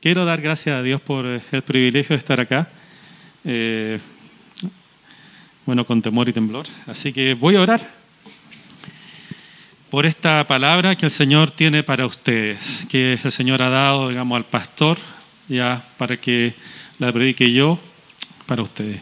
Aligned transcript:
Quiero 0.00 0.24
dar 0.24 0.40
gracias 0.40 0.76
a 0.76 0.82
Dios 0.82 1.00
por 1.00 1.26
eh, 1.26 1.40
el 1.50 1.62
privilegio 1.62 2.14
de 2.14 2.18
estar 2.18 2.40
acá. 2.40 2.68
Eh, 3.44 3.98
bueno, 5.66 5.84
con 5.84 6.00
temor 6.00 6.28
y 6.28 6.32
temblor. 6.32 6.66
Así 6.86 7.12
que 7.12 7.34
voy 7.34 7.56
a 7.56 7.62
orar 7.62 7.80
por 9.90 10.06
esta 10.06 10.46
palabra 10.46 10.94
que 10.94 11.06
el 11.06 11.10
Señor 11.10 11.50
tiene 11.50 11.82
para 11.82 12.06
ustedes, 12.06 12.86
que 12.88 13.14
el 13.14 13.32
Señor 13.32 13.60
ha 13.60 13.70
dado, 13.70 14.08
digamos, 14.10 14.36
al 14.36 14.44
pastor, 14.44 14.98
ya 15.48 15.84
para 15.96 16.16
que 16.16 16.54
la 17.00 17.12
predique 17.12 17.52
yo 17.52 17.80
para 18.46 18.62
ustedes. 18.62 19.00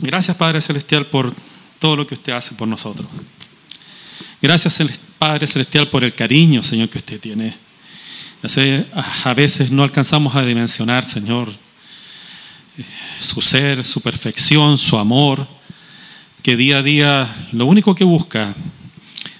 Gracias, 0.00 0.36
Padre 0.36 0.60
Celestial, 0.60 1.06
por 1.06 1.32
todo 1.78 1.96
lo 1.96 2.06
que 2.06 2.14
usted 2.14 2.34
hace 2.34 2.54
por 2.54 2.68
nosotros. 2.68 3.08
Gracias, 4.42 4.86
Padre 5.18 5.46
Celestial, 5.46 5.88
por 5.88 6.04
el 6.04 6.14
cariño, 6.14 6.62
Señor, 6.62 6.90
que 6.90 6.98
usted 6.98 7.18
tiene 7.18 7.61
a 8.44 9.34
veces 9.34 9.70
no 9.70 9.84
alcanzamos 9.84 10.34
a 10.34 10.42
dimensionar, 10.42 11.04
Señor, 11.04 11.48
su 13.20 13.40
ser, 13.40 13.84
su 13.84 14.00
perfección, 14.00 14.78
su 14.78 14.98
amor, 14.98 15.46
que 16.42 16.56
día 16.56 16.78
a 16.78 16.82
día 16.82 17.36
lo 17.52 17.66
único 17.66 17.94
que 17.94 18.02
busca 18.02 18.52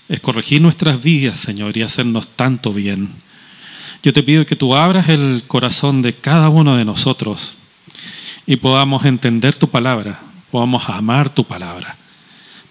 es 0.08 0.20
corregir 0.20 0.62
nuestras 0.62 1.02
vidas, 1.02 1.41
Señor, 1.41 1.77
y 1.77 1.82
hacernos 1.82 2.28
tanto 2.36 2.72
bien. 2.72 3.10
Yo 4.04 4.12
te 4.12 4.22
pido 4.22 4.46
que 4.46 4.56
tú 4.56 4.77
abras 4.77 5.08
el 5.08 5.42
corazón 5.48 6.02
de 6.02 6.14
cada 6.14 6.48
uno 6.48 6.77
de 6.77 6.84
nosotros 6.84 7.56
y 8.46 8.56
podamos 8.56 9.05
entender 9.05 9.56
tu 9.56 9.69
palabra, 9.69 10.20
podamos 10.52 10.88
amar 10.88 11.28
tu 11.28 11.44
palabra, 11.44 11.96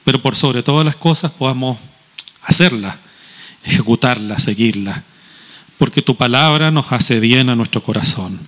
pero 0.05 0.21
por 0.21 0.37
sobre 0.37 0.63
todas 0.63 0.85
las 0.85 0.95
cosas 0.95 1.31
podamos 1.31 1.77
hacerla, 2.43 2.97
ejecutarla, 3.65 4.39
seguirla 4.39 5.03
porque 5.81 6.03
tu 6.03 6.15
palabra 6.15 6.69
nos 6.69 6.91
hace 6.91 7.19
bien 7.19 7.49
a 7.49 7.55
nuestro 7.55 7.81
corazón. 7.81 8.39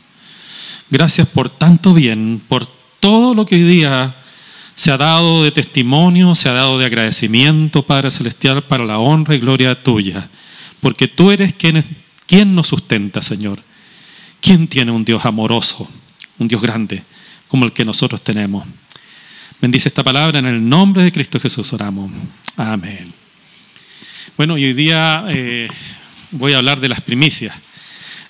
Gracias 0.91 1.27
por 1.27 1.49
tanto 1.49 1.91
bien, 1.91 2.39
por 2.47 2.67
todo 2.99 3.33
lo 3.33 3.43
que 3.47 3.55
hoy 3.55 3.63
día 3.63 4.15
se 4.75 4.91
ha 4.91 4.97
dado 4.97 5.43
de 5.43 5.49
testimonio, 5.49 6.35
se 6.35 6.49
ha 6.49 6.53
dado 6.53 6.77
de 6.77 6.85
agradecimiento, 6.85 7.87
Padre 7.87 8.11
Celestial, 8.11 8.61
para 8.65 8.85
la 8.85 8.99
honra 8.99 9.33
y 9.33 9.39
gloria 9.39 9.81
tuya, 9.81 10.29
porque 10.79 11.07
tú 11.07 11.31
eres 11.31 11.53
quien, 11.55 11.83
quien 12.27 12.53
nos 12.53 12.67
sustenta, 12.67 13.23
Señor. 13.23 13.59
¿Quién 14.39 14.67
tiene 14.67 14.91
un 14.91 15.03
Dios 15.03 15.25
amoroso, 15.25 15.89
un 16.37 16.47
Dios 16.47 16.61
grande, 16.61 17.03
como 17.47 17.65
el 17.65 17.73
que 17.73 17.83
nosotros 17.83 18.23
tenemos? 18.23 18.63
Bendice 19.59 19.89
esta 19.89 20.03
palabra 20.03 20.37
en 20.37 20.45
el 20.45 20.69
nombre 20.69 21.03
de 21.03 21.11
Cristo 21.11 21.39
Jesús, 21.39 21.73
oramos. 21.73 22.11
Amén. 22.57 23.11
Bueno, 24.37 24.55
y 24.55 24.65
hoy 24.65 24.73
día 24.73 25.25
eh, 25.29 25.67
voy 26.33 26.53
a 26.53 26.57
hablar 26.57 26.79
de 26.79 26.89
las 26.89 27.01
primicias. 27.01 27.55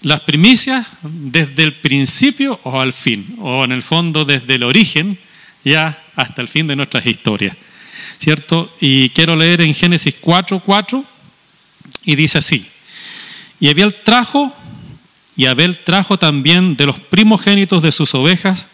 Las 0.02 0.22
primicias 0.22 0.88
desde 1.02 1.64
el 1.64 1.74
principio 1.74 2.60
o 2.64 2.80
al 2.80 2.94
fin, 2.94 3.36
o 3.40 3.64
en 3.64 3.72
el 3.72 3.82
fondo 3.82 4.26
desde 4.26 4.56
el 4.56 4.64
origen 4.64 5.18
ya 5.64 6.04
hasta 6.16 6.42
el 6.42 6.48
fin 6.48 6.68
de 6.68 6.76
nuestras 6.76 7.06
historias. 7.06 7.56
¿Cierto? 8.20 8.74
Y 8.80 9.10
quiero 9.10 9.36
leer 9.36 9.62
en 9.62 9.74
Génesis 9.74 10.16
4, 10.20 10.62
4 10.66 11.04
y 12.04 12.16
dice 12.16 12.38
así. 12.40 12.68
Y 13.60 13.70
Abel 13.70 13.96
trajo, 14.04 14.54
y 15.38 15.46
Abel 15.46 15.78
trajo 15.84 16.20
también 16.20 16.76
de 16.76 16.86
los 16.86 17.00
primogénitos 17.00 17.82
de 17.82 17.94
sus 17.94 18.14
ovejas, 18.14 18.68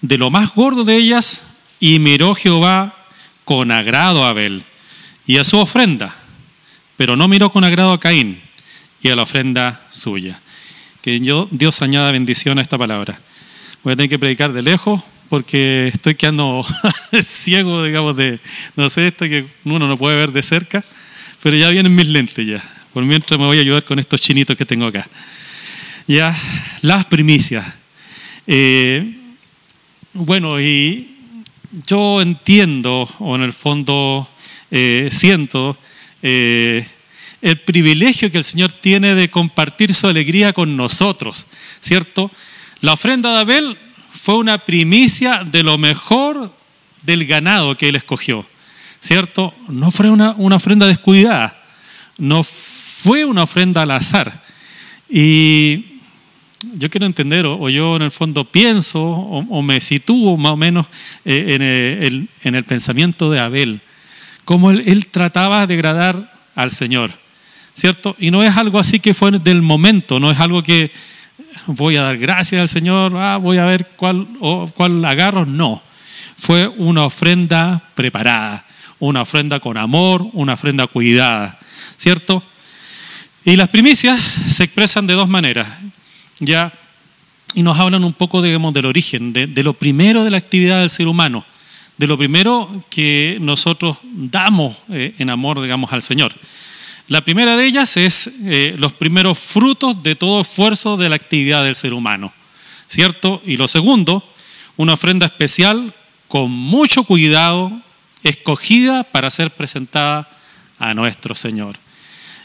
de 0.00 0.16
lo 0.16 0.30
más 0.30 0.54
gordo 0.54 0.84
de 0.84 0.96
ellas, 0.96 1.42
y 1.78 1.98
miró 1.98 2.34
Jehová 2.34 2.96
con 3.44 3.70
agrado 3.70 4.24
a 4.24 4.30
Abel 4.30 4.64
y 5.26 5.36
a 5.36 5.44
su 5.44 5.58
ofrenda, 5.58 6.16
pero 6.96 7.16
no 7.16 7.28
miró 7.28 7.50
con 7.50 7.64
agrado 7.64 7.92
a 7.92 8.00
Caín 8.00 8.40
y 9.04 9.10
a 9.10 9.16
la 9.16 9.22
ofrenda 9.22 9.80
suya. 9.90 10.40
Que 11.02 11.20
yo, 11.20 11.46
Dios 11.50 11.82
añada 11.82 12.10
bendición 12.10 12.58
a 12.58 12.62
esta 12.62 12.78
palabra. 12.78 13.20
Voy 13.82 13.92
a 13.92 13.96
tener 13.96 14.08
que 14.08 14.18
predicar 14.18 14.54
de 14.54 14.62
lejos 14.62 15.04
porque 15.28 15.88
estoy 15.88 16.14
quedando 16.14 16.64
ciego, 17.22 17.84
digamos, 17.84 18.16
de, 18.16 18.40
no 18.76 18.88
sé, 18.88 19.08
esto 19.08 19.26
que 19.26 19.46
uno 19.64 19.86
no 19.86 19.98
puede 19.98 20.16
ver 20.16 20.32
de 20.32 20.42
cerca, 20.42 20.82
pero 21.42 21.54
ya 21.54 21.68
vienen 21.68 21.94
mis 21.94 22.08
lentes 22.08 22.46
ya. 22.46 22.64
Por 22.94 23.04
mientras 23.04 23.38
me 23.38 23.44
voy 23.44 23.58
a 23.58 23.60
ayudar 23.60 23.84
con 23.84 23.98
estos 23.98 24.22
chinitos 24.22 24.56
que 24.56 24.64
tengo 24.64 24.86
acá. 24.86 25.06
Ya, 26.08 26.34
las 26.80 27.04
primicias. 27.04 27.76
Eh, 28.46 29.18
bueno, 30.14 30.58
y 30.58 31.14
yo 31.86 32.22
entiendo, 32.22 33.06
o 33.18 33.36
en 33.36 33.42
el 33.42 33.52
fondo 33.52 34.26
eh, 34.70 35.08
siento, 35.10 35.76
eh, 36.22 36.86
el 37.44 37.60
privilegio 37.60 38.30
que 38.30 38.38
el 38.38 38.44
Señor 38.44 38.72
tiene 38.72 39.14
de 39.14 39.30
compartir 39.30 39.92
su 39.92 40.06
alegría 40.06 40.54
con 40.54 40.78
nosotros, 40.78 41.46
¿cierto? 41.82 42.30
La 42.80 42.94
ofrenda 42.94 43.34
de 43.34 43.40
Abel 43.40 43.78
fue 44.08 44.38
una 44.38 44.56
primicia 44.56 45.44
de 45.44 45.62
lo 45.62 45.76
mejor 45.76 46.50
del 47.02 47.26
ganado 47.26 47.76
que 47.76 47.90
él 47.90 47.96
escogió, 47.96 48.46
¿cierto? 48.98 49.52
No 49.68 49.90
fue 49.90 50.08
una, 50.08 50.30
ofrenda 50.56 50.86
descuidada, 50.86 51.62
no 52.16 52.42
fue 52.42 53.26
una 53.26 53.42
ofrenda 53.42 53.82
al 53.82 53.90
azar. 53.90 54.42
Y 55.10 56.00
yo 56.72 56.88
quiero 56.88 57.04
entender, 57.04 57.44
o, 57.44 57.68
yo 57.68 57.96
en 57.96 58.02
el 58.02 58.10
fondo 58.10 58.46
pienso, 58.46 59.02
o, 59.02 59.60
me 59.60 59.82
sitúo 59.82 60.38
más 60.38 60.52
o 60.52 60.56
menos 60.56 60.86
eh, 61.26 61.44
en, 61.50 61.60
el, 61.60 62.28
en, 62.42 62.64
pensamiento 62.64 63.30
de 63.30 63.40
Abel, 63.40 63.82
cómo 64.46 64.70
él, 64.70 64.82
él 64.86 65.08
trataba 65.08 65.66
de 65.66 65.74
agradar 65.74 66.32
al 66.54 66.70
Señor. 66.70 67.22
¿Cierto? 67.74 68.14
Y 68.18 68.30
no 68.30 68.42
es 68.42 68.56
algo 68.56 68.78
así 68.78 69.00
que 69.00 69.12
fue 69.12 69.32
del 69.32 69.60
momento, 69.60 70.20
no 70.20 70.30
es 70.30 70.38
algo 70.40 70.62
que 70.62 70.92
voy 71.66 71.96
a 71.96 72.02
dar 72.02 72.16
gracias 72.16 72.60
al 72.60 72.68
Señor, 72.68 73.16
ah, 73.16 73.36
voy 73.36 73.58
a 73.58 73.64
ver 73.66 73.90
cuál, 73.96 74.26
cuál 74.74 75.04
agarro, 75.04 75.44
no. 75.44 75.82
Fue 76.36 76.68
una 76.68 77.04
ofrenda 77.04 77.90
preparada, 77.94 78.64
una 78.98 79.22
ofrenda 79.22 79.60
con 79.60 79.76
amor, 79.76 80.28
una 80.32 80.54
ofrenda 80.54 80.86
cuidada, 80.86 81.58
¿cierto? 81.96 82.42
Y 83.44 83.56
las 83.56 83.68
primicias 83.68 84.20
se 84.20 84.64
expresan 84.64 85.06
de 85.06 85.14
dos 85.14 85.28
maneras, 85.28 85.68
¿ya? 86.40 86.72
Y 87.54 87.62
nos 87.62 87.78
hablan 87.78 88.02
un 88.02 88.14
poco, 88.14 88.42
digamos, 88.42 88.72
del 88.74 88.86
origen, 88.86 89.32
de, 89.32 89.46
de 89.46 89.62
lo 89.62 89.74
primero 89.74 90.24
de 90.24 90.30
la 90.30 90.38
actividad 90.38 90.80
del 90.80 90.90
ser 90.90 91.06
humano, 91.06 91.44
de 91.98 92.06
lo 92.06 92.18
primero 92.18 92.80
que 92.90 93.38
nosotros 93.40 93.98
damos 94.02 94.76
eh, 94.90 95.14
en 95.18 95.30
amor, 95.30 95.60
digamos, 95.62 95.92
al 95.92 96.02
Señor. 96.02 96.34
La 97.08 97.22
primera 97.22 97.56
de 97.56 97.66
ellas 97.66 97.98
es 97.98 98.30
eh, 98.44 98.76
los 98.78 98.94
primeros 98.94 99.38
frutos 99.38 100.02
de 100.02 100.14
todo 100.14 100.40
esfuerzo 100.40 100.96
de 100.96 101.10
la 101.10 101.16
actividad 101.16 101.62
del 101.62 101.74
ser 101.74 101.92
humano, 101.92 102.32
¿cierto? 102.88 103.42
Y 103.44 103.58
lo 103.58 103.68
segundo, 103.68 104.26
una 104.76 104.94
ofrenda 104.94 105.26
especial 105.26 105.94
con 106.28 106.50
mucho 106.50 107.04
cuidado, 107.04 107.70
escogida 108.22 109.04
para 109.04 109.30
ser 109.30 109.50
presentada 109.50 110.30
a 110.78 110.94
nuestro 110.94 111.34
Señor. 111.34 111.76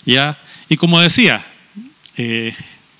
¿Ya? 0.05 0.37
Y 0.67 0.75
como 0.75 0.99
decía, 0.99 1.45
eh, 2.17 2.53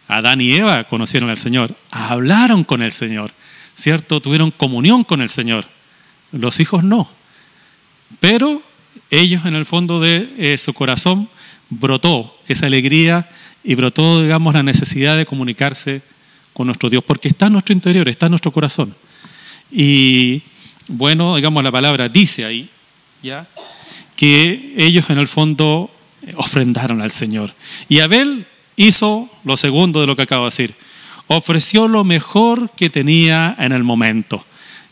Adán 0.08 0.40
y 0.40 0.54
Eva 0.54 0.86
conocieron 0.86 1.30
al 1.30 1.38
Señor, 1.38 1.76
hablaron 1.92 2.64
con 2.64 2.82
el 2.82 2.94
Señor, 2.94 3.34
¿cierto? 3.76 4.22
Tuvieron 4.22 4.52
comunión 4.52 5.04
con 5.04 5.22
el 5.22 5.30
Señor. 5.30 5.66
Los 6.32 6.62
hijos 6.62 6.86
no. 6.86 7.12
Pero 8.22 8.64
ellos 9.12 9.46
en 9.46 9.56
el 9.56 9.66
fondo 9.66 10.00
de 10.00 10.34
eh, 10.38 10.58
su 10.58 10.74
corazón 10.74 11.30
brotó 11.70 12.38
esa 12.48 12.66
alegría 12.66 13.30
y 13.64 13.76
brotó, 13.76 14.22
digamos, 14.22 14.54
la 14.54 14.64
necesidad 14.64 15.18
de 15.18 15.26
comunicarse 15.26 16.02
con 16.54 16.68
nuestro 16.68 16.90
Dios, 16.90 17.04
porque 17.04 17.28
está 17.28 17.48
en 17.48 17.54
nuestro 17.54 17.74
interior, 17.74 18.08
está 18.10 18.26
en 18.26 18.32
nuestro 18.32 18.52
corazón. 18.52 18.96
Y 19.72 20.42
bueno, 20.88 21.36
digamos, 21.36 21.64
la 21.64 21.72
palabra 21.72 22.10
dice 22.10 22.46
ahí, 22.46 22.70
¿ya? 23.22 23.48
Que 24.16 24.74
ellos 24.78 25.10
en 25.10 25.20
el 25.20 25.28
fondo 25.28 25.92
ofrendaron 26.36 27.02
al 27.02 27.12
Señor. 27.12 27.54
Y 27.88 28.00
Abel 28.00 28.48
hizo 28.76 29.30
lo 29.44 29.56
segundo 29.58 30.02
de 30.02 30.08
lo 30.08 30.16
que 30.16 30.24
acabo 30.24 30.44
de 30.44 30.50
decir. 30.50 30.76
Ofreció 31.28 31.88
lo 31.88 32.04
mejor 32.04 32.72
que 32.72 32.90
tenía 32.90 33.56
en 33.60 33.72
el 33.72 33.84
momento. 33.84 34.44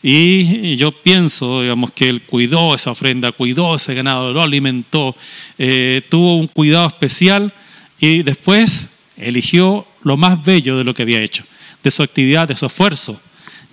Y 0.10 0.78
yo 0.78 0.94
pienso, 0.94 1.64
digamos, 1.64 1.92
que 1.92 2.08
él 2.08 2.22
cuidó 2.22 2.74
esa 2.74 2.92
ofrenda, 2.92 3.34
cuidó 3.34 3.76
ese 3.76 3.94
ganado, 3.94 4.32
lo 4.32 4.42
alimentó, 4.42 5.14
eh, 5.58 6.02
tuvo 6.08 6.38
un 6.38 6.48
cuidado 6.48 6.88
especial 6.88 7.54
y 8.00 8.24
después 8.24 8.88
eligió 9.18 9.86
lo 10.04 10.16
más 10.16 10.46
bello 10.46 10.78
de 10.78 10.86
lo 10.86 10.94
que 10.94 11.02
había 11.02 11.20
hecho, 11.20 11.44
de 11.84 11.92
su 11.92 12.04
actividad, 12.04 12.48
de 12.48 12.56
su 12.56 12.66
esfuerzo, 12.66 13.20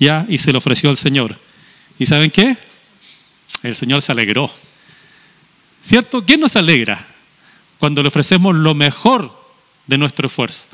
ya, 0.01 0.27
y 0.29 0.39
se 0.39 0.51
lo 0.51 0.59
ofreció 0.59 0.91
al 0.91 0.97
Señor. 0.97 1.39
¿Y 2.01 2.07
saben 2.07 2.33
qué? 2.33 2.57
El 3.63 3.77
Señor 3.77 4.03
se 4.03 4.11
alegró. 4.11 4.53
¿Cierto? 5.83 6.27
¿Quién 6.27 6.41
nos 6.41 6.57
alegra 6.57 7.07
cuando 7.79 8.03
le 8.03 8.09
ofrecemos 8.09 8.57
lo 8.57 8.75
mejor 8.75 9.41
de 9.87 9.99
nuestro 9.99 10.27
esfuerzo? 10.27 10.67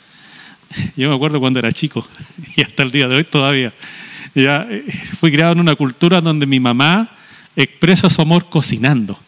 Yo 0.96 1.10
me 1.10 1.16
acuerdo 1.16 1.38
cuando 1.38 1.58
era 1.58 1.70
chico 1.70 2.08
y 2.56 2.62
hasta 2.62 2.82
el 2.82 2.90
día 2.90 3.08
de 3.08 3.16
hoy 3.16 3.24
todavía. 3.24 3.74
Ya, 4.34 4.66
eh, 4.70 4.84
fui 5.18 5.32
criado 5.32 5.52
en 5.52 5.60
una 5.60 5.74
cultura 5.74 6.20
donde 6.20 6.46
mi 6.46 6.60
mamá 6.60 7.10
expresa 7.56 8.08
su 8.08 8.22
amor 8.22 8.48
cocinando, 8.48 9.18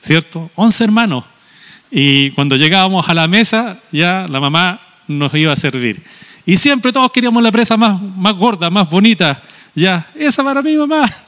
¿cierto? 0.00 0.50
Once 0.54 0.82
hermanos. 0.82 1.24
Y 1.90 2.30
cuando 2.30 2.56
llegábamos 2.56 3.08
a 3.08 3.14
la 3.14 3.28
mesa, 3.28 3.78
ya 3.92 4.26
la 4.28 4.40
mamá 4.40 4.80
nos 5.08 5.34
iba 5.34 5.52
a 5.52 5.56
servir. 5.56 6.02
Y 6.46 6.56
siempre 6.56 6.92
todos 6.92 7.10
queríamos 7.12 7.42
la 7.42 7.52
presa 7.52 7.76
más, 7.76 8.00
más 8.00 8.34
gorda, 8.34 8.70
más 8.70 8.88
bonita. 8.88 9.42
Ya, 9.74 10.06
esa 10.14 10.44
para 10.44 10.62
mi 10.62 10.76
mamá. 10.76 11.10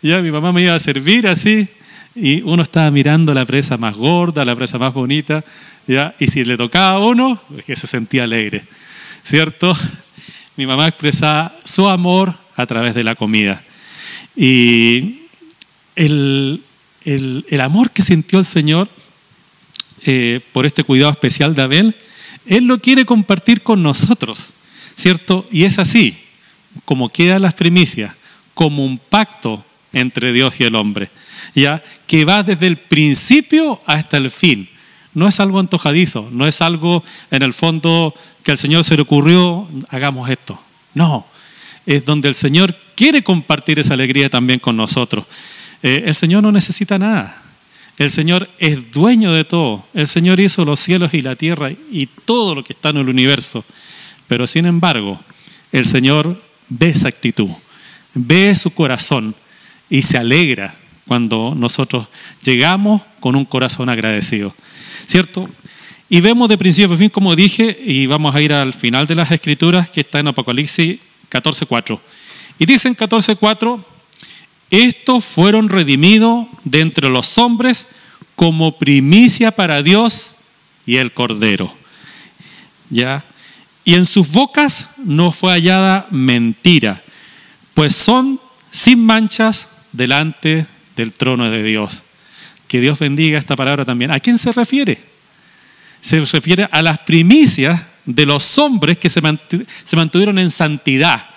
Ya 0.00 0.22
mi 0.22 0.30
mamá 0.30 0.52
me 0.52 0.62
iba 0.62 0.76
a 0.76 0.78
servir 0.78 1.26
así 1.26 1.66
y 2.14 2.42
uno 2.42 2.62
estaba 2.62 2.90
mirando 2.90 3.34
la 3.34 3.44
presa 3.44 3.76
más 3.76 3.96
gorda, 3.96 4.44
la 4.44 4.54
presa 4.54 4.78
más 4.78 4.92
bonita, 4.94 5.44
¿ya? 5.86 6.14
y 6.18 6.26
si 6.28 6.44
le 6.44 6.56
tocaba 6.56 6.90
a 6.90 6.98
uno, 6.98 7.40
es 7.56 7.64
que 7.64 7.76
se 7.76 7.86
sentía 7.86 8.24
alegre, 8.24 8.64
¿cierto? 9.22 9.76
Mi 10.56 10.66
mamá 10.66 10.88
expresaba 10.88 11.52
su 11.64 11.88
amor 11.88 12.34
a 12.58 12.66
través 12.66 12.92
de 12.94 13.04
la 13.04 13.14
comida. 13.14 13.62
Y 14.36 15.20
el, 15.94 16.62
el, 17.04 17.60
amor 17.60 17.92
que 17.92 18.02
sintió 18.02 18.40
el 18.40 18.44
Señor 18.44 18.88
eh, 20.04 20.40
por 20.52 20.66
este 20.66 20.82
cuidado 20.82 21.12
especial 21.12 21.54
de 21.54 21.62
Abel, 21.62 21.96
Él 22.46 22.64
lo 22.64 22.80
quiere 22.80 23.04
compartir 23.04 23.62
con 23.62 23.82
nosotros, 23.82 24.50
¿cierto? 24.96 25.46
Y 25.52 25.64
es 25.64 25.78
así, 25.78 26.18
como 26.84 27.08
quedan 27.08 27.42
las 27.42 27.54
primicias, 27.54 28.14
como 28.54 28.84
un 28.84 28.98
pacto 28.98 29.64
entre 29.92 30.32
Dios 30.32 30.54
y 30.58 30.64
el 30.64 30.74
hombre, 30.74 31.10
ya 31.54 31.82
que 32.08 32.24
va 32.24 32.42
desde 32.42 32.66
el 32.66 32.76
principio 32.76 33.80
hasta 33.86 34.16
el 34.16 34.32
fin. 34.32 34.68
No 35.14 35.28
es 35.28 35.38
algo 35.38 35.60
antojadizo, 35.60 36.28
no 36.32 36.46
es 36.46 36.60
algo 36.60 37.04
en 37.30 37.42
el 37.42 37.52
fondo 37.52 38.12
que 38.42 38.50
al 38.50 38.58
Señor 38.58 38.82
se 38.82 38.96
le 38.96 39.02
ocurrió, 39.02 39.68
hagamos 39.90 40.28
esto. 40.28 40.60
No, 40.94 41.27
es 41.88 42.04
donde 42.04 42.28
el 42.28 42.34
Señor 42.34 42.76
quiere 42.94 43.24
compartir 43.24 43.78
esa 43.78 43.94
alegría 43.94 44.28
también 44.28 44.60
con 44.60 44.76
nosotros. 44.76 45.24
Eh, 45.82 46.02
el 46.04 46.14
Señor 46.14 46.42
no 46.42 46.52
necesita 46.52 46.98
nada. 46.98 47.42
El 47.96 48.10
Señor 48.10 48.50
es 48.58 48.92
dueño 48.92 49.32
de 49.32 49.44
todo. 49.44 49.88
El 49.94 50.06
Señor 50.06 50.38
hizo 50.38 50.66
los 50.66 50.78
cielos 50.80 51.14
y 51.14 51.22
la 51.22 51.34
tierra 51.34 51.70
y 51.70 52.04
todo 52.26 52.54
lo 52.54 52.62
que 52.62 52.74
está 52.74 52.90
en 52.90 52.98
el 52.98 53.08
universo. 53.08 53.64
Pero 54.26 54.46
sin 54.46 54.66
embargo, 54.66 55.18
el 55.72 55.86
Señor 55.86 56.38
ve 56.68 56.90
esa 56.90 57.08
actitud, 57.08 57.48
ve 58.12 58.54
su 58.54 58.70
corazón 58.72 59.34
y 59.88 60.02
se 60.02 60.18
alegra 60.18 60.76
cuando 61.06 61.54
nosotros 61.56 62.08
llegamos 62.42 63.00
con 63.20 63.34
un 63.34 63.46
corazón 63.46 63.88
agradecido. 63.88 64.54
¿Cierto? 65.06 65.48
Y 66.10 66.20
vemos 66.20 66.50
de 66.50 66.58
principio 66.58 66.94
a 66.94 66.98
fin, 66.98 67.08
como 67.08 67.34
dije, 67.34 67.78
y 67.82 68.04
vamos 68.04 68.34
a 68.34 68.42
ir 68.42 68.52
al 68.52 68.74
final 68.74 69.06
de 69.06 69.14
las 69.14 69.32
escrituras 69.32 69.88
que 69.88 70.02
está 70.02 70.18
en 70.18 70.28
Apocalipsis 70.28 70.98
14.4. 71.30 72.00
Y 72.58 72.66
dicen 72.66 72.96
14.4, 72.96 73.84
estos 74.70 75.24
fueron 75.24 75.68
redimidos 75.68 76.46
de 76.64 76.80
entre 76.80 77.08
los 77.08 77.38
hombres 77.38 77.86
como 78.34 78.78
primicia 78.78 79.50
para 79.50 79.82
Dios 79.82 80.34
y 80.86 80.96
el 80.96 81.12
Cordero. 81.12 81.74
¿Ya? 82.90 83.24
Y 83.84 83.94
en 83.94 84.04
sus 84.04 84.30
bocas 84.32 84.88
no 84.98 85.32
fue 85.32 85.52
hallada 85.52 86.06
mentira, 86.10 87.02
pues 87.74 87.94
son 87.94 88.40
sin 88.70 89.04
manchas 89.04 89.68
delante 89.92 90.66
del 90.96 91.12
trono 91.12 91.50
de 91.50 91.62
Dios. 91.62 92.02
Que 92.66 92.80
Dios 92.80 92.98
bendiga 92.98 93.38
esta 93.38 93.56
palabra 93.56 93.84
también. 93.84 94.10
¿A 94.10 94.20
quién 94.20 94.36
se 94.36 94.52
refiere? 94.52 95.02
Se 96.00 96.20
refiere 96.20 96.68
a 96.70 96.82
las 96.82 96.98
primicias 97.00 97.82
de 98.08 98.24
los 98.24 98.58
hombres 98.58 98.96
que 98.96 99.10
se 99.10 99.20
mantuvieron 99.20 100.38
en 100.38 100.50
santidad, 100.50 101.28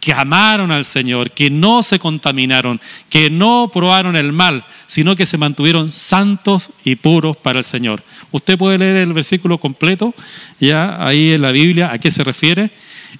que 0.00 0.14
amaron 0.14 0.70
al 0.70 0.86
Señor, 0.86 1.30
que 1.30 1.50
no 1.50 1.82
se 1.82 1.98
contaminaron, 1.98 2.80
que 3.10 3.28
no 3.28 3.70
probaron 3.70 4.16
el 4.16 4.32
mal, 4.32 4.64
sino 4.86 5.14
que 5.14 5.26
se 5.26 5.36
mantuvieron 5.36 5.92
santos 5.92 6.70
y 6.84 6.96
puros 6.96 7.36
para 7.36 7.58
el 7.58 7.64
Señor. 7.64 8.02
Usted 8.30 8.56
puede 8.56 8.78
leer 8.78 8.96
el 8.96 9.12
versículo 9.12 9.58
completo, 9.58 10.14
ya 10.58 11.06
ahí 11.06 11.32
en 11.32 11.42
la 11.42 11.52
Biblia, 11.52 11.90
a 11.92 11.98
qué 11.98 12.10
se 12.10 12.24
refiere. 12.24 12.70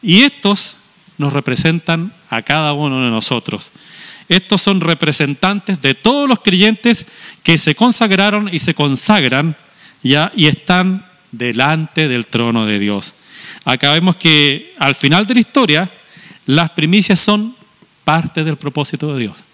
Y 0.00 0.22
estos 0.22 0.76
nos 1.18 1.34
representan 1.34 2.14
a 2.30 2.40
cada 2.40 2.72
uno 2.72 3.04
de 3.04 3.10
nosotros. 3.10 3.72
Estos 4.30 4.62
son 4.62 4.80
representantes 4.80 5.82
de 5.82 5.92
todos 5.94 6.26
los 6.26 6.40
creyentes 6.40 7.04
que 7.42 7.58
se 7.58 7.74
consagraron 7.74 8.48
y 8.50 8.58
se 8.58 8.74
consagran 8.74 9.54
ya 10.02 10.32
y 10.34 10.46
están 10.46 11.05
delante 11.36 12.08
del 12.08 12.26
trono 12.26 12.66
de 12.66 12.78
Dios. 12.78 13.14
Acá 13.64 13.92
vemos 13.92 14.16
que 14.16 14.74
al 14.78 14.94
final 14.94 15.26
de 15.26 15.34
la 15.34 15.40
historia 15.40 15.92
las 16.46 16.70
primicias 16.70 17.18
son 17.18 17.56
parte 18.04 18.44
del 18.44 18.56
propósito 18.56 19.14
de 19.14 19.20
Dios. 19.22 19.44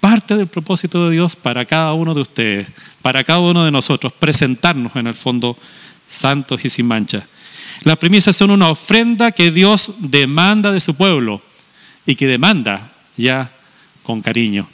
Parte 0.00 0.36
del 0.36 0.48
propósito 0.48 1.08
de 1.08 1.14
Dios 1.14 1.36
para 1.36 1.64
cada 1.64 1.92
uno 1.92 2.12
de 2.12 2.20
ustedes, 2.20 2.68
para 3.00 3.24
cada 3.24 3.40
uno 3.40 3.64
de 3.64 3.70
nosotros, 3.70 4.12
presentarnos 4.12 4.94
en 4.96 5.06
el 5.06 5.14
fondo 5.14 5.56
santos 6.08 6.64
y 6.64 6.68
sin 6.68 6.86
mancha. 6.86 7.26
Las 7.84 7.96
primicias 7.96 8.36
son 8.36 8.50
una 8.50 8.68
ofrenda 8.68 9.32
que 9.32 9.50
Dios 9.50 9.92
demanda 9.98 10.72
de 10.72 10.80
su 10.80 10.94
pueblo 10.94 11.42
y 12.04 12.14
que 12.14 12.26
demanda 12.26 12.92
ya 13.16 13.52
con 14.02 14.20
cariño. 14.20 14.68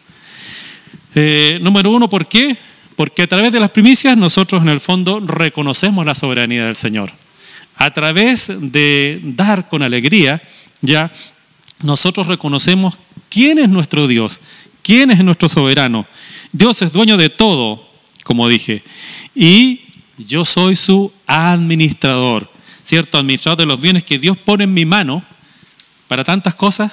Eh, 1.15 1.59
número 1.63 1.91
uno, 1.91 2.09
¿por 2.09 2.27
qué? 2.27 2.57
Porque 2.99 3.23
a 3.23 3.29
través 3.29 3.53
de 3.53 3.61
las 3.61 3.71
primicias 3.71 4.17
nosotros 4.17 4.61
en 4.61 4.71
el 4.71 4.81
fondo 4.81 5.21
reconocemos 5.21 6.05
la 6.05 6.17
soberanía 6.17 6.65
del 6.65 6.75
Señor. 6.75 7.13
A 7.77 7.93
través 7.95 8.51
de 8.59 9.21
dar 9.23 9.69
con 9.69 9.85
alegría, 9.85 10.43
ya 10.81 11.13
nosotros 11.85 12.27
reconocemos 12.27 12.99
quién 13.29 13.61
es 13.61 13.69
nuestro 13.69 14.09
Dios, 14.09 14.41
quién 14.83 15.13
es 15.13 15.23
nuestro 15.23 15.49
soberano. 15.49 16.09
Dios 16.51 16.83
es 16.83 16.91
dueño 16.91 17.17
de 17.17 17.31
todo, 17.31 17.89
como 18.25 18.49
dije, 18.49 18.83
y 19.33 19.83
yo 20.17 20.45
soy 20.45 20.75
su 20.75 21.13
administrador, 21.29 22.51
¿cierto? 22.83 23.17
Administrador 23.17 23.59
de 23.59 23.67
los 23.67 23.81
bienes 23.81 24.03
que 24.03 24.19
Dios 24.19 24.37
pone 24.37 24.65
en 24.65 24.75
mi 24.75 24.87
mano 24.87 25.23
para 26.09 26.25
tantas 26.25 26.57
cosas, 26.57 26.91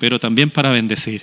pero 0.00 0.18
también 0.18 0.50
para 0.50 0.70
bendecir. 0.70 1.22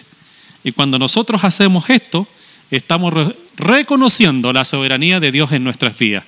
Y 0.64 0.72
cuando 0.72 0.98
nosotros 0.98 1.44
hacemos 1.44 1.90
esto, 1.90 2.26
estamos 2.72 3.14
reconociendo 3.56 4.54
la 4.54 4.66
soberanía 4.66 5.20
de 5.20 5.32
Dios 5.32 5.52
en 5.52 5.64
nuestras 5.64 5.98
vidas. 5.98 6.24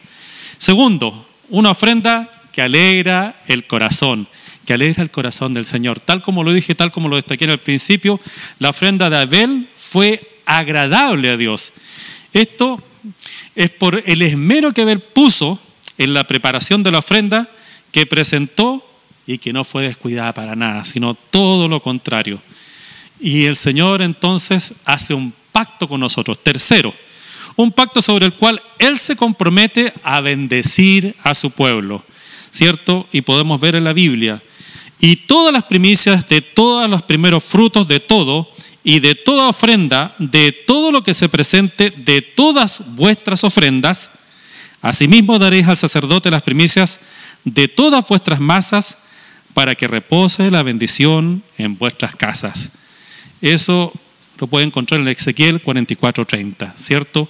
Segundo, 0.57 1.27
una 1.49 1.71
ofrenda 1.71 2.29
que 2.51 2.61
alegra 2.61 3.41
el 3.47 3.67
corazón 3.67 4.27
que 4.69 4.75
alegra 4.75 5.01
el 5.01 5.09
corazón 5.09 5.51
del 5.55 5.65
Señor. 5.65 5.99
Tal 5.99 6.21
como 6.21 6.43
lo 6.43 6.53
dije, 6.53 6.75
tal 6.75 6.91
como 6.91 7.09
lo 7.09 7.15
destaqué 7.15 7.45
en 7.45 7.49
el 7.49 7.59
principio, 7.59 8.19
la 8.59 8.69
ofrenda 8.69 9.09
de 9.09 9.17
Abel 9.17 9.67
fue 9.75 10.41
agradable 10.45 11.31
a 11.31 11.37
Dios. 11.37 11.73
Esto 12.33 12.79
es 13.55 13.71
por 13.71 14.03
el 14.05 14.21
esmero 14.21 14.71
que 14.71 14.83
Abel 14.83 14.99
puso 14.99 15.59
en 15.97 16.13
la 16.13 16.27
preparación 16.27 16.83
de 16.83 16.91
la 16.91 16.99
ofrenda 16.99 17.49
que 17.91 18.05
presentó 18.05 18.87
y 19.25 19.39
que 19.39 19.53
no 19.53 19.63
fue 19.63 19.81
descuidada 19.81 20.35
para 20.35 20.55
nada, 20.55 20.85
sino 20.85 21.15
todo 21.15 21.67
lo 21.67 21.81
contrario. 21.81 22.39
Y 23.19 23.45
el 23.45 23.55
Señor 23.55 24.03
entonces 24.03 24.75
hace 24.85 25.15
un 25.15 25.33
pacto 25.59 25.89
con 25.89 25.99
nosotros. 25.99 26.41
Tercero, 26.41 26.93
un 27.57 27.73
pacto 27.73 28.01
sobre 28.01 28.25
el 28.25 28.31
cual 28.31 28.61
Él 28.77 28.97
se 28.97 29.17
compromete 29.17 29.91
a 30.03 30.21
bendecir 30.21 31.17
a 31.21 31.33
su 31.33 31.51
pueblo, 31.51 32.01
¿cierto? 32.49 33.09
Y 33.11 33.23
podemos 33.23 33.59
ver 33.59 33.75
en 33.75 33.83
la 33.83 33.91
Biblia 33.91 34.41
y 35.01 35.17
todas 35.17 35.51
las 35.51 35.65
primicias 35.65 36.25
de 36.29 36.39
todos 36.39 36.89
los 36.89 37.03
primeros 37.03 37.43
frutos 37.43 37.89
de 37.89 37.99
todo 37.99 38.49
y 38.85 39.01
de 39.01 39.15
toda 39.15 39.49
ofrenda, 39.49 40.15
de 40.17 40.53
todo 40.53 40.93
lo 40.93 41.03
que 41.03 41.13
se 41.13 41.27
presente, 41.27 41.91
de 41.91 42.21
todas 42.21 42.81
vuestras 42.95 43.43
ofrendas, 43.43 44.11
asimismo 44.81 45.39
daréis 45.39 45.67
al 45.67 45.75
sacerdote 45.75 46.31
las 46.31 46.43
primicias 46.43 47.01
de 47.43 47.67
todas 47.67 48.07
vuestras 48.07 48.39
masas 48.39 48.97
para 49.53 49.75
que 49.75 49.89
repose 49.89 50.49
la 50.51 50.63
bendición 50.63 51.43
en 51.57 51.77
vuestras 51.77 52.15
casas. 52.15 52.69
Eso 53.41 53.91
lo 54.39 54.47
puede 54.47 54.65
encontrar 54.65 55.01
en 55.01 55.07
Ezequiel 55.07 55.61
44:30, 55.61 56.73
¿cierto? 56.75 57.29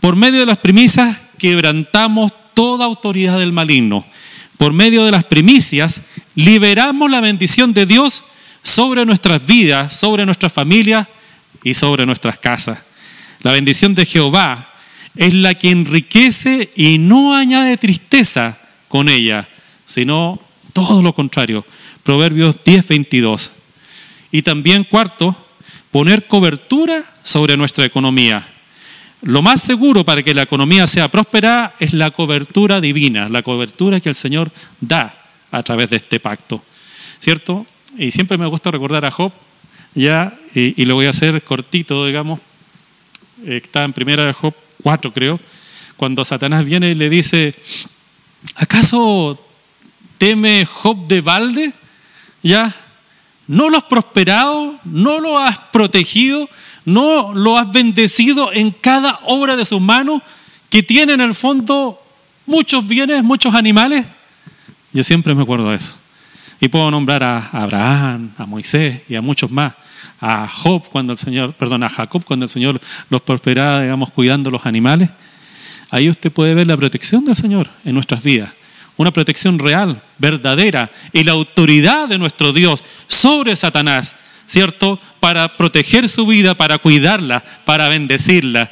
Por 0.00 0.16
medio 0.16 0.40
de 0.40 0.46
las 0.46 0.58
primicias 0.58 1.16
quebrantamos 1.38 2.32
toda 2.54 2.84
autoridad 2.84 3.38
del 3.38 3.52
maligno 3.52 4.04
por 4.58 4.72
medio 4.72 5.04
de 5.04 5.12
las 5.12 5.24
primicias, 5.24 6.02
liberamos 6.34 7.08
la 7.08 7.20
bendición 7.20 7.72
de 7.72 7.86
Dios 7.86 8.24
sobre 8.60 9.06
nuestras 9.06 9.46
vidas, 9.46 9.94
sobre 9.96 10.26
nuestras 10.26 10.52
familias 10.52 11.06
y 11.62 11.74
sobre 11.74 12.04
nuestras 12.04 12.38
casas. 12.38 12.82
La 13.42 13.52
bendición 13.52 13.94
de 13.94 14.04
Jehová 14.04 14.74
es 15.14 15.32
la 15.32 15.54
que 15.54 15.70
enriquece 15.70 16.72
y 16.74 16.98
no 16.98 17.36
añade 17.36 17.76
tristeza 17.76 18.58
con 18.88 19.08
ella, 19.08 19.48
sino 19.86 20.40
todo 20.72 21.02
lo 21.02 21.14
contrario. 21.14 21.64
Proverbios 22.02 22.62
10:22. 22.64 23.52
Y 24.32 24.42
también 24.42 24.82
cuarto, 24.82 25.36
poner 25.98 26.28
cobertura 26.28 27.02
sobre 27.24 27.56
nuestra 27.56 27.84
economía. 27.84 28.46
Lo 29.22 29.42
más 29.42 29.60
seguro 29.60 30.04
para 30.04 30.22
que 30.22 30.32
la 30.32 30.42
economía 30.42 30.86
sea 30.86 31.10
próspera 31.10 31.74
es 31.80 31.92
la 31.92 32.12
cobertura 32.12 32.80
divina, 32.80 33.28
la 33.28 33.42
cobertura 33.42 33.98
que 33.98 34.08
el 34.08 34.14
Señor 34.14 34.52
da 34.80 35.12
a 35.50 35.60
través 35.64 35.90
de 35.90 35.96
este 35.96 36.20
pacto. 36.20 36.62
¿Cierto? 37.18 37.66
Y 37.96 38.12
siempre 38.12 38.38
me 38.38 38.46
gusta 38.46 38.70
recordar 38.70 39.06
a 39.06 39.10
Job, 39.10 39.32
ya, 39.92 40.38
y, 40.54 40.84
lo 40.84 40.94
voy 40.94 41.06
a 41.06 41.10
hacer 41.10 41.42
cortito, 41.42 42.06
digamos. 42.06 42.38
Está 43.44 43.82
en 43.82 43.92
primera 43.92 44.24
de 44.24 44.32
Job 44.32 44.54
4, 44.84 45.12
creo, 45.12 45.40
cuando 45.96 46.24
Satanás 46.24 46.64
viene 46.64 46.90
y 46.90 46.94
le 46.94 47.10
dice, 47.10 47.52
¿acaso 48.54 49.44
teme 50.16 50.64
Job 50.64 51.08
de 51.08 51.20
balde? 51.22 51.72
¿Ya? 52.44 52.72
¿No 53.48 53.70
lo 53.70 53.78
has 53.78 53.84
prosperado? 53.84 54.78
¿No 54.84 55.20
lo 55.20 55.38
has 55.38 55.58
protegido? 55.72 56.48
¿No 56.84 57.34
lo 57.34 57.58
has 57.58 57.72
bendecido 57.72 58.52
en 58.52 58.70
cada 58.70 59.18
obra 59.24 59.56
de 59.56 59.64
sus 59.64 59.80
manos? 59.80 60.22
Que 60.68 60.82
tiene 60.82 61.14
en 61.14 61.22
el 61.22 61.34
fondo 61.34 62.00
muchos 62.44 62.86
bienes, 62.86 63.24
muchos 63.24 63.54
animales. 63.54 64.06
Yo 64.92 65.02
siempre 65.02 65.34
me 65.34 65.42
acuerdo 65.42 65.70
de 65.70 65.76
eso. 65.76 65.96
Y 66.60 66.68
puedo 66.68 66.90
nombrar 66.90 67.22
a 67.22 67.48
Abraham, 67.52 68.32
a 68.36 68.44
Moisés 68.44 69.02
y 69.08 69.14
a 69.14 69.22
muchos 69.22 69.50
más. 69.50 69.72
A 70.20 70.46
Job 70.46 70.86
cuando 70.90 71.12
el 71.14 71.18
Señor, 71.18 71.54
perdón, 71.54 71.84
a 71.84 71.88
Jacob 71.88 72.24
cuando 72.24 72.44
el 72.44 72.50
Señor 72.50 72.78
los 73.08 73.22
prosperaba, 73.22 73.80
digamos, 73.80 74.10
cuidando 74.10 74.50
los 74.50 74.66
animales. 74.66 75.08
Ahí 75.90 76.10
usted 76.10 76.30
puede 76.30 76.54
ver 76.54 76.66
la 76.66 76.76
protección 76.76 77.24
del 77.24 77.36
Señor 77.36 77.70
en 77.84 77.94
nuestras 77.94 78.22
vidas. 78.22 78.50
Una 78.98 79.10
protección 79.12 79.58
real, 79.58 80.02
verdadera, 80.18 80.90
y 81.14 81.24
la 81.24 81.32
autoridad 81.32 82.08
de 82.08 82.18
nuestro 82.18 82.52
Dios 82.52 82.84
sobre 83.06 83.56
Satanás, 83.56 84.16
¿cierto? 84.46 85.00
Para 85.20 85.56
proteger 85.56 86.08
su 86.08 86.26
vida, 86.26 86.54
para 86.54 86.78
cuidarla, 86.78 87.42
para 87.64 87.88
bendecirla. 87.88 88.70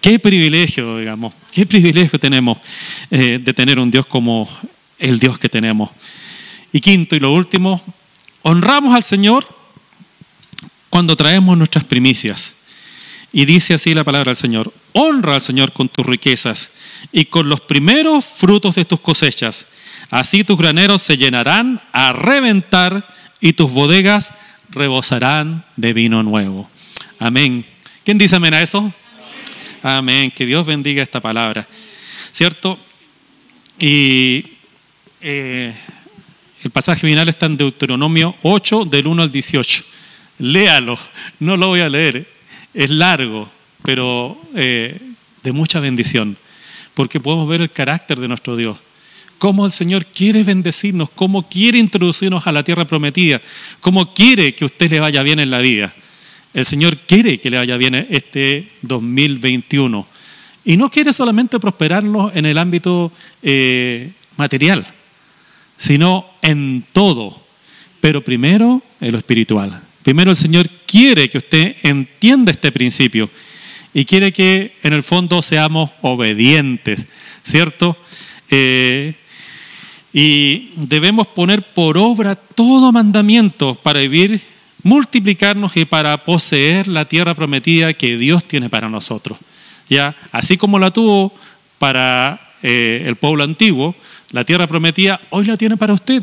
Qué 0.00 0.18
privilegio, 0.18 0.98
digamos, 0.98 1.34
qué 1.52 1.64
privilegio 1.64 2.18
tenemos 2.18 2.58
eh, 3.10 3.40
de 3.42 3.54
tener 3.54 3.78
un 3.78 3.90
Dios 3.90 4.06
como 4.06 4.48
el 4.98 5.18
Dios 5.18 5.38
que 5.38 5.48
tenemos. 5.48 5.90
Y 6.72 6.80
quinto 6.80 7.16
y 7.16 7.20
lo 7.20 7.32
último, 7.32 7.82
honramos 8.42 8.94
al 8.94 9.02
Señor 9.02 9.46
cuando 10.90 11.16
traemos 11.16 11.56
nuestras 11.56 11.84
primicias. 11.84 12.54
Y 13.32 13.44
dice 13.44 13.74
así 13.74 13.94
la 13.94 14.04
palabra 14.04 14.30
del 14.30 14.36
Señor, 14.36 14.72
honra 14.92 15.34
al 15.34 15.40
Señor 15.40 15.72
con 15.72 15.88
tus 15.88 16.04
riquezas 16.04 16.70
y 17.12 17.26
con 17.26 17.48
los 17.48 17.60
primeros 17.60 18.24
frutos 18.24 18.74
de 18.74 18.84
tus 18.84 19.00
cosechas. 19.00 19.66
Así 20.10 20.44
tus 20.44 20.58
graneros 20.58 21.02
se 21.02 21.16
llenarán 21.16 21.80
a 21.92 22.12
reventar 22.12 23.06
y 23.40 23.52
tus 23.52 23.72
bodegas 23.72 24.32
rebosarán 24.70 25.64
de 25.76 25.92
vino 25.92 26.22
nuevo. 26.22 26.68
Amén. 27.18 27.64
¿Quién 28.04 28.18
dice 28.18 28.36
amén 28.36 28.54
a 28.54 28.62
eso? 28.62 28.92
Amén. 29.82 30.30
Que 30.30 30.46
Dios 30.46 30.66
bendiga 30.66 31.02
esta 31.02 31.20
palabra. 31.20 31.66
¿Cierto? 32.32 32.78
Y 33.78 34.44
eh, 35.20 35.74
el 36.62 36.70
pasaje 36.70 37.06
final 37.06 37.28
está 37.28 37.46
en 37.46 37.56
Deuteronomio 37.56 38.36
8, 38.42 38.84
del 38.84 39.06
1 39.06 39.22
al 39.22 39.32
18. 39.32 39.84
Léalo, 40.38 40.98
no 41.40 41.56
lo 41.56 41.68
voy 41.68 41.80
a 41.80 41.88
leer, 41.88 42.28
es 42.74 42.90
largo, 42.90 43.50
pero 43.82 44.40
eh, 44.54 45.00
de 45.42 45.52
mucha 45.52 45.80
bendición, 45.80 46.36
porque 46.98 47.20
podemos 47.20 47.48
ver 47.48 47.60
el 47.60 47.70
carácter 47.70 48.18
de 48.18 48.26
nuestro 48.26 48.56
Dios, 48.56 48.76
cómo 49.38 49.64
el 49.64 49.70
Señor 49.70 50.04
quiere 50.06 50.42
bendecirnos, 50.42 51.08
cómo 51.10 51.48
quiere 51.48 51.78
introducirnos 51.78 52.44
a 52.44 52.50
la 52.50 52.64
tierra 52.64 52.88
prometida, 52.88 53.40
cómo 53.80 54.12
quiere 54.12 54.56
que 54.56 54.64
usted 54.64 54.90
le 54.90 54.98
vaya 54.98 55.22
bien 55.22 55.38
en 55.38 55.48
la 55.48 55.60
vida. 55.60 55.94
El 56.52 56.64
Señor 56.64 56.98
quiere 56.98 57.38
que 57.38 57.50
le 57.50 57.56
vaya 57.56 57.76
bien 57.76 57.94
este 58.10 58.72
2021. 58.82 60.08
Y 60.64 60.76
no 60.76 60.90
quiere 60.90 61.12
solamente 61.12 61.60
prosperarnos 61.60 62.34
en 62.34 62.46
el 62.46 62.58
ámbito 62.58 63.12
eh, 63.44 64.10
material, 64.36 64.84
sino 65.76 66.26
en 66.42 66.84
todo, 66.90 67.40
pero 68.00 68.24
primero 68.24 68.82
en 69.00 69.12
lo 69.12 69.18
espiritual. 69.18 69.84
Primero 70.02 70.32
el 70.32 70.36
Señor 70.36 70.68
quiere 70.84 71.28
que 71.28 71.38
usted 71.38 71.76
entienda 71.84 72.50
este 72.50 72.72
principio 72.72 73.30
y 73.94 74.04
quiere 74.04 74.32
que 74.32 74.76
en 74.82 74.92
el 74.92 75.02
fondo 75.02 75.42
seamos 75.42 75.90
obedientes, 76.02 77.06
¿cierto? 77.42 77.96
Eh, 78.50 79.14
y 80.12 80.72
debemos 80.76 81.26
poner 81.26 81.62
por 81.72 81.98
obra 81.98 82.34
todo 82.34 82.92
mandamiento 82.92 83.74
para 83.74 84.00
vivir, 84.00 84.40
multiplicarnos 84.82 85.76
y 85.76 85.84
para 85.84 86.24
poseer 86.24 86.88
la 86.88 87.06
tierra 87.06 87.34
prometida 87.34 87.92
que 87.94 88.16
Dios 88.16 88.44
tiene 88.44 88.68
para 88.70 88.88
nosotros. 88.88 89.38
¿Ya? 89.88 90.14
Así 90.32 90.56
como 90.56 90.78
la 90.78 90.90
tuvo 90.90 91.32
para 91.78 92.40
eh, 92.62 93.04
el 93.06 93.16
pueblo 93.16 93.44
antiguo, 93.44 93.94
la 94.32 94.44
tierra 94.44 94.66
prometida, 94.66 95.20
hoy 95.30 95.46
la 95.46 95.56
tiene 95.56 95.76
para 95.76 95.94
usted. 95.94 96.22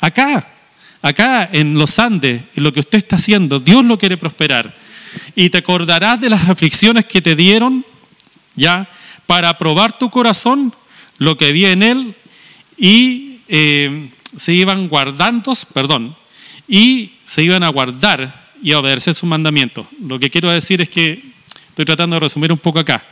Acá, 0.00 0.46
acá 1.02 1.48
en 1.52 1.74
los 1.74 1.98
Andes, 1.98 2.42
en 2.54 2.62
lo 2.62 2.72
que 2.72 2.80
usted 2.80 2.98
está 2.98 3.16
haciendo, 3.16 3.58
Dios 3.58 3.84
lo 3.84 3.98
quiere 3.98 4.16
prosperar. 4.16 4.74
Y 5.34 5.50
te 5.50 5.58
acordarás 5.58 6.20
de 6.20 6.30
las 6.30 6.48
aflicciones 6.48 7.04
que 7.04 7.22
te 7.22 7.34
dieron, 7.34 7.84
ya, 8.54 8.88
para 9.26 9.56
probar 9.58 9.96
tu 9.98 10.10
corazón, 10.10 10.74
lo 11.18 11.36
que 11.36 11.46
había 11.46 11.70
en 11.72 11.82
él, 11.82 12.14
y 12.76 13.40
eh, 13.48 14.10
se 14.36 14.52
iban 14.52 14.88
guardando, 14.88 15.52
perdón, 15.72 16.16
y 16.68 17.12
se 17.24 17.42
iban 17.42 17.62
a 17.62 17.68
guardar 17.68 18.50
y 18.62 18.72
a 18.72 18.78
obedecer 18.78 19.14
sus 19.14 19.28
mandamientos. 19.28 19.86
Lo 20.00 20.18
que 20.18 20.30
quiero 20.30 20.50
decir 20.50 20.80
es 20.80 20.88
que, 20.88 21.22
estoy 21.68 21.84
tratando 21.84 22.16
de 22.16 22.20
resumir 22.20 22.52
un 22.52 22.58
poco 22.58 22.78
acá, 22.78 23.04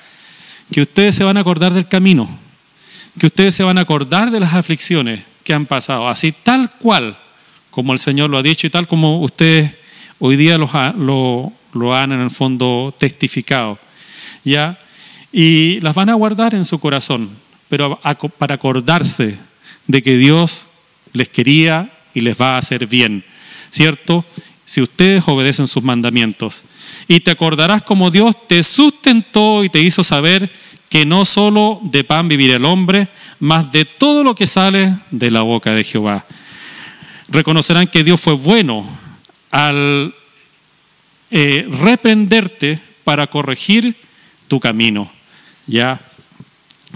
que 0.72 0.80
ustedes 0.80 1.14
se 1.14 1.24
van 1.24 1.36
a 1.36 1.40
acordar 1.40 1.72
del 1.72 1.88
camino, 1.88 2.28
que 3.18 3.26
ustedes 3.26 3.54
se 3.54 3.62
van 3.62 3.78
a 3.78 3.82
acordar 3.82 4.30
de 4.30 4.40
las 4.40 4.54
aflicciones 4.54 5.20
que 5.44 5.54
han 5.54 5.66
pasado, 5.66 6.08
así 6.08 6.32
tal 6.32 6.70
cual 6.72 7.18
como 7.70 7.92
el 7.92 7.98
Señor 7.98 8.30
lo 8.30 8.38
ha 8.38 8.42
dicho 8.42 8.66
y 8.66 8.70
tal 8.70 8.86
como 8.86 9.20
ustedes 9.20 9.76
hoy 10.18 10.36
día 10.36 10.58
lo, 10.58 10.68
lo 10.96 11.52
han 11.94 12.12
en 12.12 12.20
el 12.20 12.30
fondo 12.30 12.94
testificado. 12.98 13.78
¿ya? 14.44 14.78
Y 15.32 15.80
las 15.80 15.94
van 15.94 16.10
a 16.10 16.14
guardar 16.14 16.54
en 16.54 16.64
su 16.64 16.78
corazón, 16.78 17.30
pero 17.68 18.00
para 18.38 18.54
acordarse 18.54 19.38
de 19.86 20.02
que 20.02 20.16
Dios 20.16 20.66
les 21.12 21.28
quería 21.28 21.92
y 22.14 22.20
les 22.20 22.40
va 22.40 22.54
a 22.54 22.58
hacer 22.58 22.86
bien, 22.86 23.24
¿cierto? 23.70 24.24
Si 24.64 24.82
ustedes 24.82 25.26
obedecen 25.26 25.66
sus 25.66 25.82
mandamientos. 25.82 26.64
Y 27.06 27.20
te 27.20 27.30
acordarás 27.30 27.82
como 27.82 28.10
Dios 28.10 28.36
te 28.46 28.62
sustentó 28.62 29.64
y 29.64 29.68
te 29.68 29.80
hizo 29.80 30.02
saber 30.02 30.50
que 30.88 31.04
no 31.04 31.24
solo 31.24 31.80
de 31.82 32.04
pan 32.04 32.28
vivirá 32.28 32.56
el 32.56 32.64
hombre, 32.64 33.08
mas 33.38 33.70
de 33.72 33.84
todo 33.84 34.24
lo 34.24 34.34
que 34.34 34.46
sale 34.46 34.94
de 35.10 35.30
la 35.30 35.42
boca 35.42 35.72
de 35.72 35.84
Jehová. 35.84 36.26
Reconocerán 37.28 37.86
que 37.86 38.04
Dios 38.04 38.20
fue 38.20 38.34
bueno 38.34 38.86
al 39.50 40.14
eh, 41.30 41.66
reprenderte 41.70 42.78
para 43.04 43.26
corregir 43.26 43.96
tu 44.48 44.60
camino, 44.60 45.10
ya, 45.66 46.00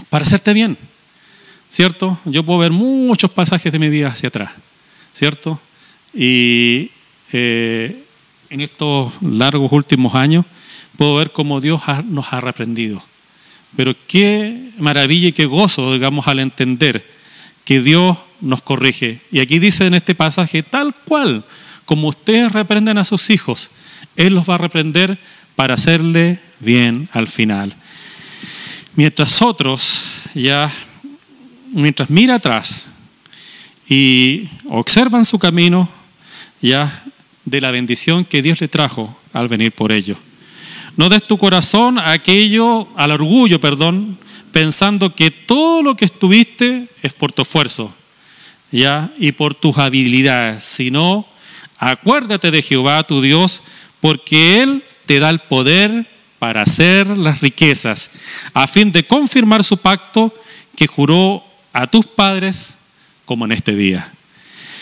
para 0.09 0.23
hacerte 0.23 0.53
bien, 0.53 0.77
¿cierto? 1.69 2.19
Yo 2.25 2.43
puedo 2.43 2.59
ver 2.59 2.71
muchos 2.71 3.31
pasajes 3.31 3.71
de 3.71 3.79
mi 3.79 3.89
vida 3.89 4.07
hacia 4.07 4.29
atrás, 4.29 4.51
¿cierto? 5.13 5.59
Y 6.13 6.91
eh, 7.31 8.03
en 8.49 8.61
estos 8.61 9.13
largos 9.21 9.71
últimos 9.71 10.15
años 10.15 10.45
puedo 10.97 11.15
ver 11.15 11.31
cómo 11.31 11.61
Dios 11.61 11.81
nos 12.05 12.33
ha 12.33 12.41
reprendido 12.41 13.03
pero 13.75 13.95
qué 14.07 14.71
maravilla 14.77 15.29
y 15.29 15.31
qué 15.31 15.45
gozo, 15.45 15.93
digamos, 15.93 16.27
al 16.27 16.39
entender 16.39 17.05
que 17.65 17.79
Dios 17.81 18.17
nos 18.41 18.61
corrige. 18.61 19.21
Y 19.31 19.39
aquí 19.39 19.59
dice 19.59 19.85
en 19.85 19.93
este 19.93 20.15
pasaje, 20.15 20.63
tal 20.63 20.93
cual 20.95 21.45
como 21.85 22.07
ustedes 22.07 22.51
reprenden 22.51 22.97
a 22.97 23.05
sus 23.05 23.29
hijos, 23.29 23.71
Él 24.15 24.33
los 24.33 24.49
va 24.49 24.55
a 24.55 24.59
reprender 24.59 25.19
para 25.55 25.73
hacerle 25.75 26.39
bien 26.59 27.09
al 27.11 27.27
final. 27.27 27.75
Mientras 28.95 29.41
otros 29.41 30.05
ya, 30.33 30.71
mientras 31.73 32.09
mira 32.09 32.35
atrás 32.35 32.87
y 33.87 34.47
observan 34.69 35.25
su 35.25 35.39
camino, 35.39 35.89
ya 36.61 37.03
de 37.45 37.61
la 37.61 37.71
bendición 37.71 38.23
que 38.25 38.41
Dios 38.41 38.61
le 38.61 38.67
trajo 38.67 39.17
al 39.33 39.47
venir 39.47 39.71
por 39.73 39.91
ellos. 39.91 40.17
No 40.95 41.09
des 41.09 41.25
tu 41.25 41.37
corazón 41.37 41.97
a 41.97 42.11
aquello, 42.11 42.87
al 42.95 43.11
orgullo, 43.11 43.59
perdón, 43.59 44.17
pensando 44.51 45.15
que 45.15 45.31
todo 45.31 45.81
lo 45.81 45.95
que 45.95 46.05
estuviste 46.05 46.87
es 47.01 47.13
por 47.13 47.31
tu 47.31 47.41
esfuerzo, 47.41 47.93
¿ya? 48.71 49.11
Y 49.17 49.31
por 49.31 49.55
tus 49.55 49.77
habilidades, 49.77 50.63
sino 50.63 51.27
acuérdate 51.77 52.51
de 52.51 52.61
Jehová 52.61 53.03
tu 53.03 53.21
Dios, 53.21 53.61
porque 54.03 54.61
Él 54.61 54.83
te 55.05 55.17
da 55.19 55.29
el 55.29 55.39
poder 55.39 56.05
para 56.37 56.63
hacer 56.63 57.07
las 57.17 57.39
riquezas, 57.39 58.11
a 58.53 58.67
fin 58.67 58.91
de 58.91 59.07
confirmar 59.07 59.63
su 59.63 59.77
pacto 59.77 60.33
que 60.75 60.87
juró 60.87 61.41
a 61.71 61.87
tus 61.87 62.05
padres 62.05 62.75
como 63.23 63.45
en 63.45 63.53
este 63.53 63.73
día. 63.73 64.13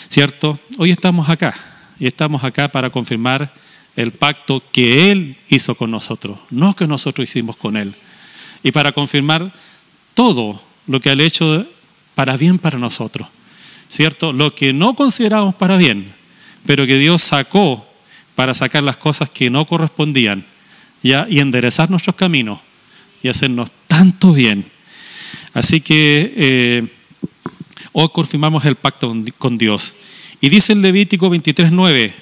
¿Cierto? 0.08 0.58
Hoy 0.76 0.90
estamos 0.90 1.28
acá 1.28 1.54
y 2.00 2.08
estamos 2.08 2.42
acá 2.42 2.72
para 2.72 2.90
confirmar 2.90 3.54
el 3.94 4.10
pacto 4.10 4.60
que 4.72 5.12
Él 5.12 5.38
hizo 5.48 5.76
con 5.76 5.92
nosotros, 5.92 6.40
no 6.50 6.74
que 6.74 6.88
nosotros 6.88 7.28
hicimos 7.28 7.56
con 7.56 7.76
Él. 7.76 7.94
Y 8.64 8.72
para 8.72 8.90
confirmar 8.90 9.52
todo 10.14 10.60
lo 10.88 11.00
que 11.00 11.12
Él 11.12 11.20
ha 11.20 11.24
hecho 11.24 11.64
para 12.16 12.36
bien 12.36 12.58
para 12.58 12.76
nosotros, 12.76 13.28
¿cierto? 13.88 14.32
Lo 14.32 14.52
que 14.52 14.72
no 14.72 14.96
consideramos 14.96 15.54
para 15.54 15.76
bien, 15.76 16.12
pero 16.66 16.88
que 16.88 16.98
Dios 16.98 17.22
sacó 17.22 17.86
para 18.42 18.54
sacar 18.54 18.82
las 18.82 18.96
cosas 18.96 19.30
que 19.30 19.50
no 19.50 19.64
correspondían 19.66 20.44
¿ya? 21.00 21.26
y 21.30 21.38
enderezar 21.38 21.88
nuestros 21.90 22.16
caminos 22.16 22.58
y 23.22 23.28
hacernos 23.28 23.70
tanto 23.86 24.32
bien. 24.32 24.68
Así 25.54 25.80
que 25.80 26.34
eh, 26.36 26.88
Hoy 27.92 28.08
confirmamos 28.12 28.64
el 28.64 28.74
pacto 28.74 29.14
con 29.38 29.58
Dios. 29.58 29.94
Y 30.40 30.48
dice 30.48 30.72
el 30.72 30.82
Levítico 30.82 31.30
23.9, 31.30 32.12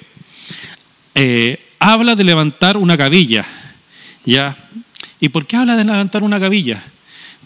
eh, 1.15 1.59
habla 1.79 2.15
de 2.15 2.23
levantar 2.23 2.77
una 2.77 2.95
gavilla. 2.95 3.43
¿ya? 4.23 4.55
¿Y 5.19 5.29
por 5.29 5.47
qué 5.47 5.57
habla 5.57 5.75
de 5.75 5.85
levantar 5.85 6.21
una 6.21 6.37
gavilla? 6.37 6.83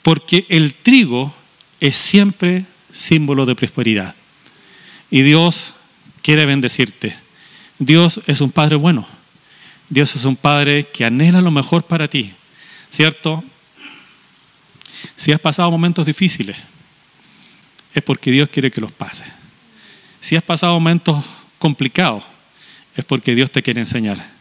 Porque 0.01 0.45
el 0.49 0.73
trigo 0.73 1.33
es 1.79 1.95
siempre 1.95 2.65
símbolo 2.91 3.45
de 3.45 3.55
prosperidad. 3.55 4.15
Y 5.09 5.21
Dios 5.21 5.75
quiere 6.21 6.45
bendecirte. 6.45 7.15
Dios 7.79 8.21
es 8.27 8.41
un 8.41 8.51
Padre 8.51 8.75
bueno. 8.75 9.07
Dios 9.89 10.15
es 10.15 10.25
un 10.25 10.35
Padre 10.35 10.89
que 10.89 11.05
anhela 11.05 11.41
lo 11.41 11.51
mejor 11.51 11.85
para 11.85 12.07
ti. 12.07 12.33
¿Cierto? 12.89 13.43
Si 15.15 15.31
has 15.31 15.39
pasado 15.39 15.69
momentos 15.71 16.05
difíciles, 16.05 16.57
es 17.93 18.03
porque 18.03 18.31
Dios 18.31 18.49
quiere 18.49 18.71
que 18.71 18.81
los 18.81 18.91
pases. 18.91 19.27
Si 20.19 20.35
has 20.35 20.43
pasado 20.43 20.73
momentos 20.73 21.23
complicados, 21.59 22.23
es 22.95 23.05
porque 23.05 23.35
Dios 23.35 23.51
te 23.51 23.61
quiere 23.61 23.81
enseñar. 23.81 24.33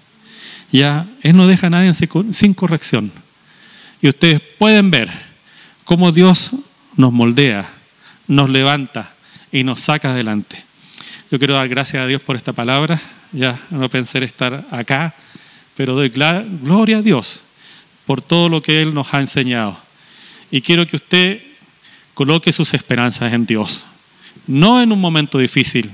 Ya, 0.72 1.06
Él 1.22 1.36
no 1.36 1.46
deja 1.46 1.66
a 1.66 1.70
nadie 1.70 1.92
sin 1.94 2.54
corrección. 2.54 3.12
Y 4.00 4.08
ustedes 4.08 4.40
pueden 4.58 4.90
ver 4.90 5.10
cómo 5.84 6.12
Dios 6.12 6.52
nos 6.96 7.12
moldea, 7.12 7.68
nos 8.26 8.50
levanta 8.50 9.14
y 9.52 9.64
nos 9.64 9.80
saca 9.80 10.10
adelante. 10.10 10.64
Yo 11.30 11.38
quiero 11.38 11.54
dar 11.54 11.68
gracias 11.68 12.02
a 12.02 12.06
Dios 12.06 12.22
por 12.22 12.36
esta 12.36 12.52
palabra. 12.52 13.00
Ya 13.34 13.60
no 13.70 13.90
pensé 13.90 14.22
estar 14.24 14.64
acá, 14.70 15.14
pero 15.76 15.94
doy 15.94 16.08
gloria 16.08 16.98
a 16.98 17.02
Dios 17.02 17.42
por 18.06 18.22
todo 18.22 18.48
lo 18.48 18.62
que 18.62 18.80
Él 18.80 18.94
nos 18.94 19.12
ha 19.12 19.20
enseñado. 19.20 19.76
Y 20.50 20.60
quiero 20.60 20.86
que 20.86 20.96
usted 20.96 21.42
coloque 22.14 22.52
sus 22.52 22.74
esperanzas 22.74 23.32
en 23.32 23.44
Dios. 23.44 23.84
No 24.46 24.80
en 24.80 24.92
un 24.92 25.00
momento 25.00 25.38
difícil, 25.38 25.90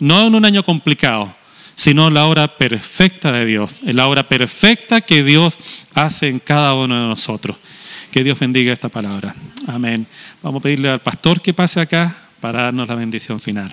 no 0.00 0.26
en 0.26 0.34
un 0.34 0.44
año 0.44 0.64
complicado, 0.64 1.34
sino 1.76 2.08
en 2.08 2.14
la 2.14 2.24
obra 2.24 2.58
perfecta 2.58 3.30
de 3.30 3.46
Dios, 3.46 3.80
en 3.86 3.96
la 3.96 4.08
obra 4.08 4.28
perfecta 4.28 5.00
que 5.00 5.22
Dios 5.22 5.86
hace 5.94 6.28
en 6.28 6.40
cada 6.40 6.74
uno 6.74 7.00
de 7.00 7.08
nosotros. 7.08 7.56
Que 8.10 8.24
Dios 8.24 8.38
bendiga 8.38 8.72
esta 8.72 8.88
palabra. 8.88 9.34
Amén. 9.68 10.06
Vamos 10.42 10.60
a 10.60 10.62
pedirle 10.64 10.90
al 10.90 11.00
pastor 11.00 11.40
que 11.40 11.54
pase 11.54 11.80
acá 11.80 12.14
para 12.40 12.62
darnos 12.62 12.88
la 12.88 12.96
bendición 12.96 13.38
final. 13.38 13.72